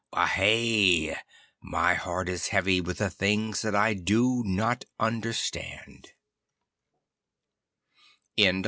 Ahae! 0.13 1.15
My 1.61 1.93
heart 1.93 2.27
is 2.27 2.47
heavy 2.47 2.81
with 2.81 2.97
the 2.97 3.11
things 3.11 3.61
that 3.61 3.75
I 3.75 3.93
do 3.93 4.41
not 4.43 4.83
understand. 4.99 6.13